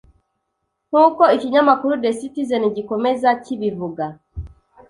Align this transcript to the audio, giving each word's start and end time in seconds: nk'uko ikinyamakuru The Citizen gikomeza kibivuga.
nk'uko 0.89 1.23
ikinyamakuru 1.35 1.93
The 2.03 2.11
Citizen 2.19 2.63
gikomeza 2.75 3.29
kibivuga. 3.43 4.05